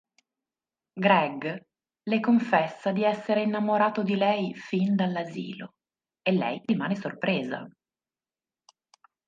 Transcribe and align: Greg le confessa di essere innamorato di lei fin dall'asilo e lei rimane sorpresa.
Greg 0.93 1.61
le 2.05 2.19
confessa 2.19 2.91
di 2.91 3.03
essere 3.03 3.43
innamorato 3.43 4.01
di 4.01 4.15
lei 4.15 4.51
fin 4.55 4.95
dall'asilo 4.95 5.75
e 6.23 6.31
lei 6.31 6.59
rimane 6.65 6.95
sorpresa. 6.95 7.67